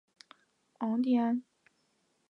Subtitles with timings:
[0.79, 1.43] 昂蒂安。